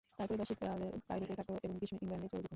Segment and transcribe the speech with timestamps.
[0.17, 2.49] তার পরিবার শীতকালে কায়রোতে থাকত এবং গ্রীষ্মে ইংল্যান্ডে চলে যেত।